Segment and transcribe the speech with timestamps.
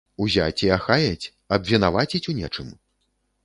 [0.23, 1.29] Узяць і ахаяць,
[1.59, 2.77] абвінаваціць у нечым?